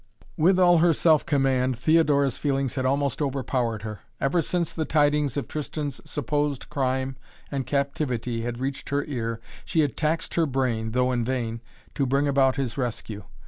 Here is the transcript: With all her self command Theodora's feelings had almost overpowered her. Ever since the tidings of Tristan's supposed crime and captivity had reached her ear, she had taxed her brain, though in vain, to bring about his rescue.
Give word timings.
With 0.35 0.57
all 0.59 0.79
her 0.79 0.93
self 0.93 1.27
command 1.27 1.77
Theodora's 1.77 2.35
feelings 2.35 2.73
had 2.73 2.87
almost 2.87 3.21
overpowered 3.21 3.83
her. 3.83 3.99
Ever 4.19 4.41
since 4.41 4.73
the 4.73 4.83
tidings 4.83 5.37
of 5.37 5.47
Tristan's 5.47 6.01
supposed 6.09 6.71
crime 6.71 7.17
and 7.51 7.67
captivity 7.67 8.41
had 8.41 8.59
reached 8.59 8.89
her 8.89 9.05
ear, 9.05 9.39
she 9.63 9.81
had 9.81 9.95
taxed 9.95 10.33
her 10.33 10.47
brain, 10.47 10.93
though 10.93 11.11
in 11.11 11.23
vain, 11.23 11.61
to 11.93 12.07
bring 12.07 12.27
about 12.27 12.55
his 12.55 12.79
rescue. 12.79 13.25